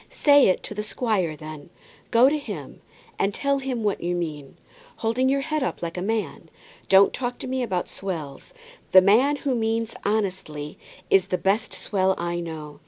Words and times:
"Say 0.09 0.47
it 0.47 0.63
to 0.63 0.73
the 0.73 0.81
squire, 0.81 1.35
then. 1.35 1.69
Go 2.09 2.27
to 2.27 2.39
him, 2.39 2.81
and 3.19 3.31
tell 3.35 3.59
him 3.59 3.83
what 3.83 4.01
you 4.01 4.15
mean, 4.15 4.57
holding 4.95 5.29
your 5.29 5.41
head 5.41 5.61
up 5.61 5.83
like 5.83 5.95
a 5.95 6.01
man. 6.01 6.49
Don't 6.89 7.13
talk 7.13 7.37
to 7.37 7.47
me 7.47 7.61
about 7.61 7.87
swells. 7.87 8.51
The 8.93 9.01
man 9.03 9.35
who 9.35 9.53
means 9.53 9.95
honestly 10.03 10.79
is 11.11 11.27
the 11.27 11.37
best 11.37 11.71
swell 11.71 12.15
I 12.17 12.39
know. 12.39 12.79